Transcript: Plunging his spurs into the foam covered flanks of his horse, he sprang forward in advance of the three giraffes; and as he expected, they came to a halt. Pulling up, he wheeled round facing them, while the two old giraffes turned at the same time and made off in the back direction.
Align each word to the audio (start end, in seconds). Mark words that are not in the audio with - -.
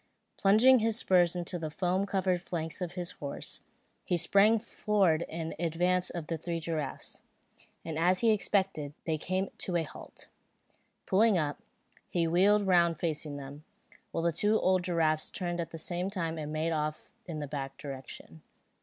Plunging 0.35 0.79
his 0.79 0.97
spurs 0.97 1.35
into 1.35 1.59
the 1.59 1.69
foam 1.69 2.07
covered 2.07 2.41
flanks 2.41 2.81
of 2.81 2.93
his 2.93 3.11
horse, 3.11 3.61
he 4.03 4.17
sprang 4.17 4.57
forward 4.57 5.21
in 5.29 5.53
advance 5.59 6.09
of 6.09 6.25
the 6.25 6.39
three 6.39 6.59
giraffes; 6.59 7.19
and 7.85 7.99
as 7.99 8.21
he 8.21 8.31
expected, 8.31 8.95
they 9.05 9.19
came 9.19 9.49
to 9.59 9.75
a 9.75 9.83
halt. 9.83 10.25
Pulling 11.05 11.37
up, 11.37 11.61
he 12.09 12.25
wheeled 12.25 12.65
round 12.65 12.99
facing 12.99 13.37
them, 13.37 13.63
while 14.11 14.23
the 14.23 14.31
two 14.31 14.59
old 14.59 14.83
giraffes 14.83 15.29
turned 15.29 15.59
at 15.61 15.69
the 15.69 15.77
same 15.77 16.09
time 16.09 16.39
and 16.39 16.51
made 16.51 16.71
off 16.71 17.11
in 17.27 17.37
the 17.37 17.45
back 17.47 17.77
direction. 17.77 18.41